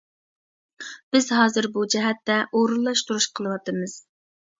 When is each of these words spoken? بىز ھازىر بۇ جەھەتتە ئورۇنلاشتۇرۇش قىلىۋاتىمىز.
بىز 1.15 1.27
ھازىر 1.39 1.67
بۇ 1.75 1.83
جەھەتتە 1.95 2.37
ئورۇنلاشتۇرۇش 2.61 3.29
قىلىۋاتىمىز. 3.41 3.95